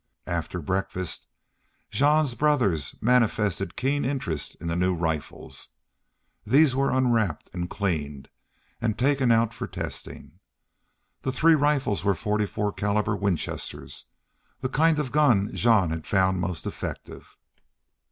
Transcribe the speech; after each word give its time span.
After 0.25 0.63
breakfast 0.63 1.27
Jean's 1.91 2.33
brothers 2.33 2.95
manifested 3.03 3.75
keen 3.75 4.03
interest 4.03 4.55
in 4.59 4.67
the 4.67 4.75
new 4.75 4.95
rifles. 4.95 5.69
These 6.43 6.75
were 6.75 6.89
unwrapped 6.89 7.51
and 7.53 7.69
cleaned 7.69 8.27
and 8.81 8.97
taken 8.97 9.31
out 9.31 9.53
for 9.53 9.67
testing. 9.67 10.39
The 11.21 11.31
three 11.31 11.53
rifles 11.53 12.03
were 12.03 12.15
forty 12.15 12.47
four 12.47 12.73
calibre 12.73 13.15
Winchesters, 13.15 14.07
the 14.61 14.69
kind 14.69 14.97
of 14.97 15.11
gun 15.11 15.51
Jean 15.53 15.91
had 15.91 16.07
found 16.07 16.39
most 16.41 16.65
effective. 16.65 17.37